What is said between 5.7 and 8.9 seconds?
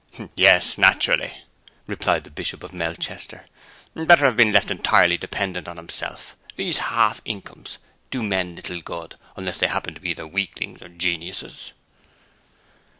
himself. These half incomes do men little